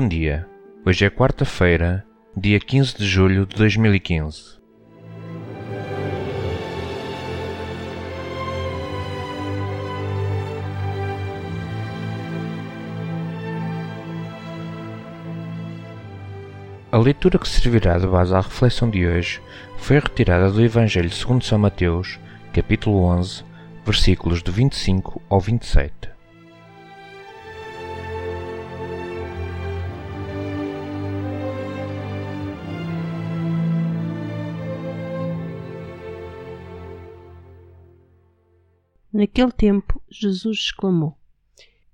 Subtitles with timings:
[0.00, 0.46] Bom dia.
[0.86, 2.06] Hoje é quarta-feira,
[2.36, 4.60] dia 15 de julho de 2015.
[16.92, 19.42] A leitura que servirá de base à reflexão de hoje
[19.78, 22.20] foi retirada do Evangelho segundo São Mateus,
[22.52, 23.42] capítulo 11,
[23.84, 26.17] versículos de 25 ao 27.
[39.18, 41.18] Naquele tempo, Jesus exclamou: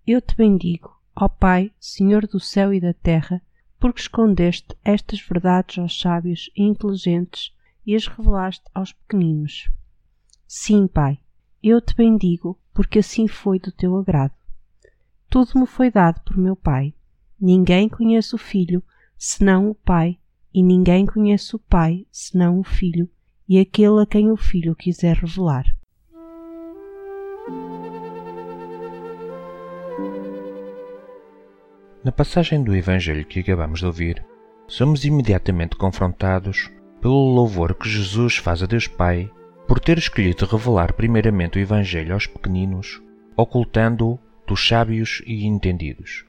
[0.07, 3.41] Eu te bendigo, ó Pai, Senhor do céu e da terra,
[3.81, 7.51] porque escondeste estas verdades aos sábios e inteligentes
[7.87, 9.71] e as revelaste aos pequeninos.
[10.47, 11.19] Sim, Pai,
[11.63, 14.35] eu te bendigo, porque assim foi do teu agrado.
[15.31, 16.93] Tudo me foi dado por meu Pai.
[17.41, 18.85] Ninguém conhece o Filho
[19.17, 20.19] senão o Pai,
[20.53, 23.09] e ninguém conhece o Pai senão o Filho,
[23.49, 25.65] e aquele a quem o Filho quiser revelar.
[32.05, 34.23] Na passagem do Evangelho que acabamos de ouvir,
[34.69, 39.31] somos imediatamente confrontados pelo louvor que Jesus faz a Deus Pai
[39.67, 43.01] por ter escolhido revelar primeiramente o Evangelho aos pequeninos,
[43.35, 46.27] ocultando-o dos sábios e entendidos.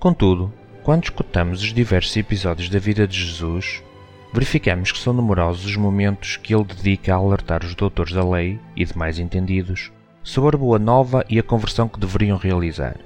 [0.00, 3.84] Contudo, quando escutamos os diversos episódios da vida de Jesus,
[4.32, 8.58] verificamos que são numerosos os momentos que ele dedica a alertar os doutores da lei
[8.74, 9.92] e demais entendidos
[10.24, 12.98] sobre a boa nova e a conversão que deveriam realizar.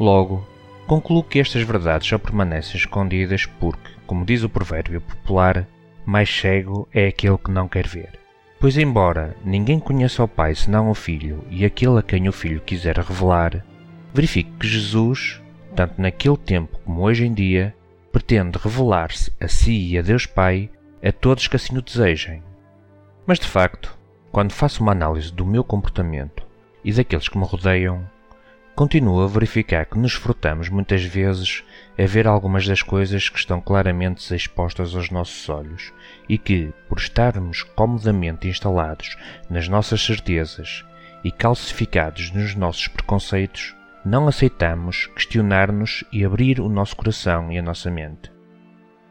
[0.00, 0.46] Logo,
[0.88, 5.68] Concluo que estas verdades só permanecem escondidas porque, como diz o provérbio popular,
[6.06, 8.18] mais cego é aquele que não quer ver.
[8.58, 12.62] Pois, embora ninguém conheça o Pai senão o Filho e aquele a quem o Filho
[12.62, 13.62] quiser revelar,
[14.14, 15.42] verifique que Jesus,
[15.76, 17.74] tanto naquele tempo como hoje em dia,
[18.10, 20.70] pretende revelar-se a si e a Deus Pai
[21.04, 22.42] a todos que assim o desejem.
[23.26, 23.94] Mas, de facto,
[24.32, 26.46] quando faço uma análise do meu comportamento
[26.82, 28.08] e daqueles que me rodeiam,
[28.78, 31.64] Continuo a verificar que nos frutamos muitas vezes
[31.98, 35.92] a ver algumas das coisas que estão claramente expostas aos nossos olhos
[36.28, 39.16] e que, por estarmos comodamente instalados
[39.50, 40.84] nas nossas certezas
[41.24, 43.74] e calcificados nos nossos preconceitos,
[44.04, 48.30] não aceitamos questionar-nos e abrir o nosso coração e a nossa mente.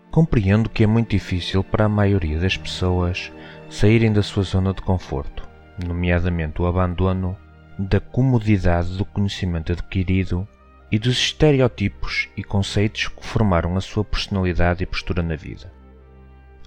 [0.09, 3.33] Compreendo que é muito difícil para a maioria das pessoas
[3.69, 5.45] saírem da sua zona de conforto,
[5.85, 7.37] nomeadamente o abandono
[7.77, 10.47] da comodidade do conhecimento adquirido
[10.91, 15.71] e dos estereótipos e conceitos que formaram a sua personalidade e postura na vida.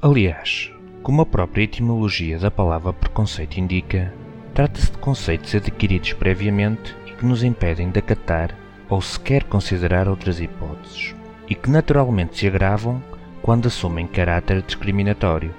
[0.03, 0.71] Aliás,
[1.03, 4.13] como a própria etimologia da palavra preconceito indica,
[4.55, 8.55] trata-se de conceitos adquiridos previamente e que nos impedem de acatar
[8.89, 11.15] ou sequer considerar outras hipóteses,
[11.49, 13.03] e que naturalmente se agravam
[13.41, 15.55] quando assumem caráter discriminatório.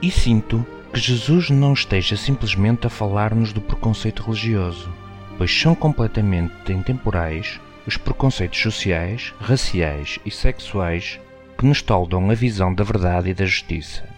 [0.00, 0.64] E sinto
[0.96, 4.90] que Jesus não esteja simplesmente a falar-nos do preconceito religioso,
[5.36, 11.20] pois são completamente intemporais os preconceitos sociais, raciais e sexuais
[11.58, 14.08] que nos toldam a visão da verdade e da justiça.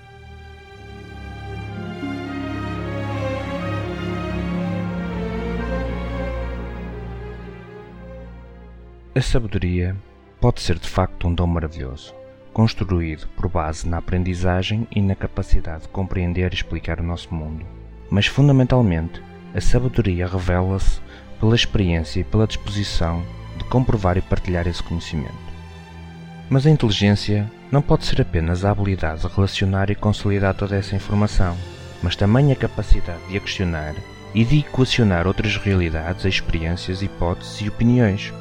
[9.16, 9.97] A sabedoria
[10.41, 12.17] pode ser de facto um dom maravilhoso
[12.58, 17.64] construído por base na aprendizagem e na capacidade de compreender e explicar o nosso mundo.
[18.10, 19.22] Mas, fundamentalmente,
[19.54, 21.00] a sabedoria revela-se
[21.38, 23.22] pela experiência e pela disposição
[23.56, 25.38] de comprovar e partilhar esse conhecimento.
[26.50, 30.97] Mas a inteligência não pode ser apenas a habilidade de relacionar e consolidar toda essa
[30.97, 31.56] informação,
[32.02, 33.94] mas também a capacidade de a questionar
[34.34, 38.34] e de equacionar outras realidades, experiências, hipóteses e opiniões.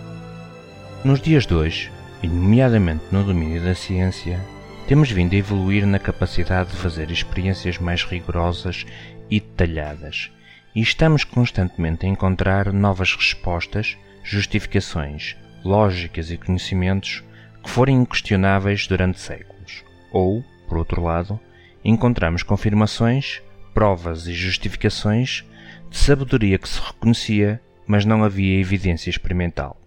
[1.03, 1.91] Nos dias de hoje,
[2.21, 4.39] e nomeadamente no domínio da ciência,
[4.87, 8.85] temos vindo a evoluir na capacidade de fazer experiências mais rigorosas
[9.29, 10.31] e detalhadas,
[10.73, 17.23] e estamos constantemente a encontrar novas respostas, justificações, lógicas e conhecimentos
[17.63, 19.83] que forem inquestionáveis durante séculos.
[20.11, 21.39] Ou, por outro lado,
[21.83, 23.41] encontramos confirmações,
[23.73, 25.43] provas e justificações
[25.89, 29.79] de sabedoria que se reconhecia, mas não havia evidência experimental.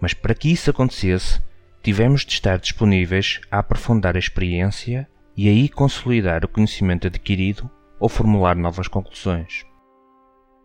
[0.00, 1.40] Mas para que isso acontecesse,
[1.84, 7.70] tivemos de estar disponíveis a aprofundar a experiência e aí consolidar o conhecimento adquirido
[8.00, 9.66] ou formular novas conclusões.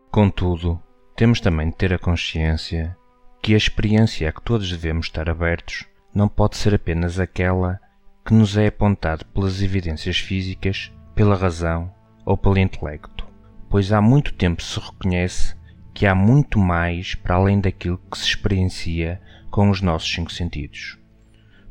[0.09, 0.81] Contudo,
[1.17, 2.95] temos também de ter a consciência
[3.41, 5.85] que a experiência a que todos devemos estar abertos
[6.15, 7.81] não pode ser apenas aquela
[8.25, 11.93] que nos é apontada pelas evidências físicas, pela razão
[12.25, 13.27] ou pelo intelecto,
[13.69, 15.53] pois há muito tempo se reconhece
[15.93, 20.98] que há muito mais para além daquilo que se experiencia com os nossos cinco sentidos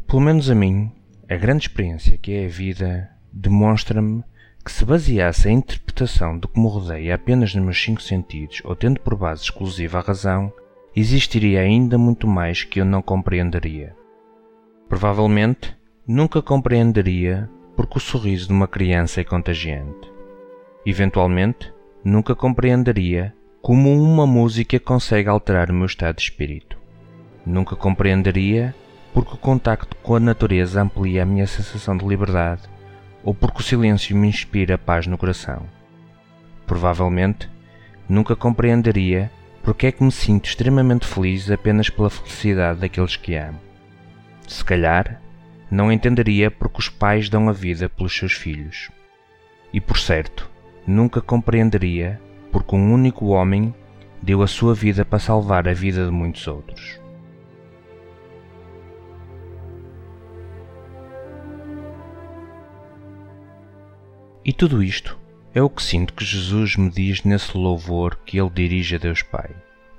[0.08, 0.90] Pelo menos a mim,
[1.28, 4.24] a grande experiência que é a vida demonstra-me
[4.64, 8.74] que se baseasse a interpretação do que me rodeia apenas nos meus cinco sentidos ou
[8.74, 10.50] tendo por base exclusiva a razão,
[10.96, 13.94] existiria ainda muito mais que eu não compreenderia.
[14.88, 15.76] Provavelmente,
[16.06, 17.46] nunca compreenderia
[17.76, 20.10] porque o sorriso de uma criança é contagiante.
[20.86, 21.70] Eventualmente,
[22.02, 26.78] nunca compreenderia como uma música consegue alterar o meu estado de espírito.
[27.44, 28.74] Nunca compreenderia
[29.18, 32.62] porque o contacto com a natureza amplia a minha sensação de liberdade
[33.24, 35.66] ou porque o silêncio me inspira paz no coração.
[36.64, 37.50] Provavelmente,
[38.08, 39.28] nunca compreenderia
[39.60, 43.58] porque é que me sinto extremamente feliz apenas pela felicidade daqueles que amo.
[44.46, 45.20] Se calhar,
[45.68, 48.88] não entenderia porque os pais dão a vida pelos seus filhos.
[49.72, 50.48] E por certo,
[50.86, 52.20] nunca compreenderia
[52.52, 53.74] porque um único homem
[54.22, 57.07] deu a sua vida para salvar a vida de muitos outros.
[64.48, 65.14] E tudo isto
[65.54, 69.20] é o que sinto que Jesus me diz nesse louvor que ele dirige a Deus
[69.20, 69.50] Pai,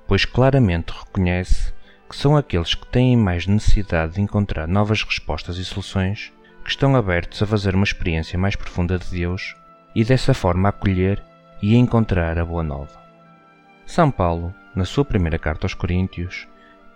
[0.08, 1.72] pois claramente reconhece
[2.10, 6.96] que são aqueles que têm mais necessidade de encontrar novas respostas e soluções que estão
[6.96, 9.56] abertos a fazer uma experiência mais profunda de Deus
[9.94, 11.24] e dessa forma acolher
[11.62, 13.00] e encontrar a boa nova.
[13.86, 16.48] São Paulo, na sua primeira carta aos Coríntios,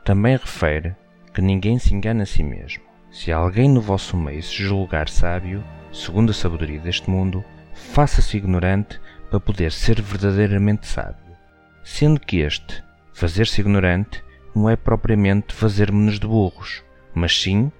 [0.04, 0.96] também refere
[1.32, 2.82] que ninguém se engana a si mesmo.
[3.12, 5.64] Se alguém no vosso meio se julgar sábio,
[5.94, 7.44] segundo a sabedoria deste mundo,
[7.74, 9.00] faça-se ignorante
[9.30, 11.24] para poder ser verdadeiramente sábio.
[11.84, 14.24] Sendo que este, fazer-se ignorante,
[14.56, 17.72] não é propriamente fazer-nos de burros, mas sim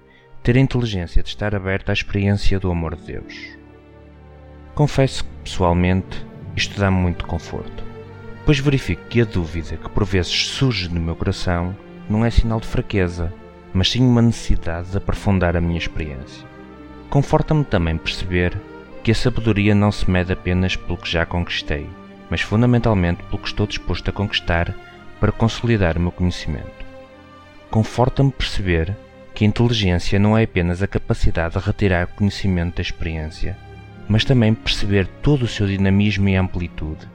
[0.42, 3.34] ter a inteligência de estar aberto à experiência do amor de Deus.
[4.74, 6.24] Confesso que, pessoalmente,
[6.56, 7.84] isto dá-me muito conforto,
[8.44, 11.74] pois verifico que a dúvida que por vezes surge no meu coração
[12.08, 13.32] não é sinal de fraqueza,
[13.72, 16.53] mas sim uma necessidade de aprofundar a minha experiência.
[17.14, 18.60] Conforta-me também perceber
[19.04, 21.86] que a sabedoria não se mede apenas pelo que já conquistei,
[22.28, 24.74] mas fundamentalmente pelo que estou disposto a conquistar
[25.20, 26.84] para consolidar o meu conhecimento.
[27.70, 28.96] Conforta-me perceber
[29.32, 33.56] que a inteligência não é apenas a capacidade de retirar conhecimento da experiência,
[34.08, 37.08] mas também perceber todo o seu dinamismo e amplitude,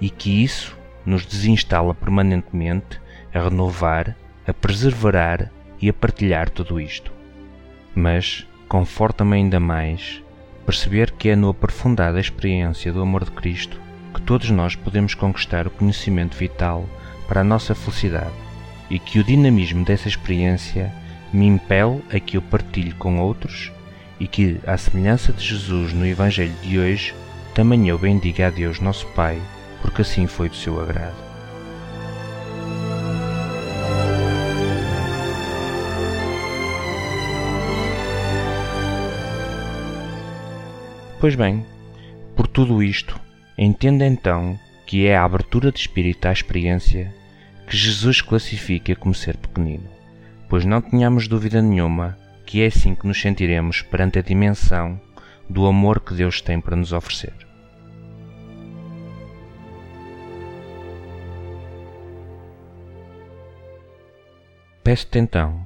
[0.00, 2.98] e que isso nos desinstala permanentemente
[3.34, 4.16] a renovar,
[4.46, 7.12] a preservar e a partilhar tudo isto.
[7.94, 10.22] Mas, conforta-me ainda mais
[10.64, 13.78] perceber que é no aprofundar da experiência do amor de Cristo
[14.14, 16.88] que todos nós podemos conquistar o conhecimento vital
[17.28, 18.32] para a nossa felicidade
[18.88, 20.90] e que o dinamismo dessa experiência
[21.34, 23.70] me impele a que eu partilhe com outros
[24.18, 27.14] e que, à semelhança de Jesus no Evangelho de hoje,
[27.54, 29.38] também eu bendiga a Deus nosso Pai,
[29.82, 31.21] porque assim foi do seu agrado.
[41.22, 41.64] Pois bem,
[42.34, 43.16] por tudo isto,
[43.56, 47.14] entenda então que é a abertura de espírito à experiência
[47.64, 49.88] que Jesus classifica como ser pequenino,
[50.48, 55.00] pois não tenhamos dúvida nenhuma que é assim que nos sentiremos perante a dimensão
[55.48, 57.34] do amor que Deus tem para nos oferecer.
[64.82, 65.64] Peço-te então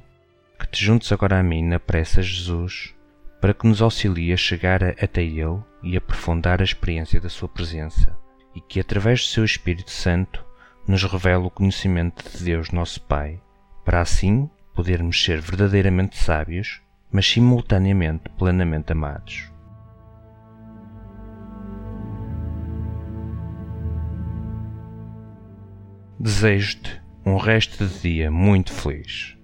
[0.59, 2.95] que te juntes agora a mim na prece a Jesus
[3.47, 8.19] para que nos auxilie a chegar até Ele e aprofundar a experiência da Sua presença,
[8.53, 10.45] e que, através do Seu Espírito Santo,
[10.85, 13.41] nos revele o conhecimento de Deus nosso Pai,
[13.85, 19.49] para assim podermos ser verdadeiramente sábios, mas simultaneamente plenamente amados.
[26.19, 29.36] Desejo-te um resto de dia muito feliz.